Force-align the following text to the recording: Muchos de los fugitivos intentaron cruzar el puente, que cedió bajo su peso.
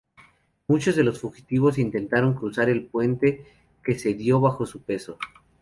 Muchos 0.67 0.95
de 0.95 1.03
los 1.03 1.19
fugitivos 1.19 1.77
intentaron 1.77 2.33
cruzar 2.33 2.69
el 2.69 2.87
puente, 2.87 3.45
que 3.83 3.99
cedió 3.99 4.39
bajo 4.39 4.65
su 4.65 4.81
peso. 4.81 5.19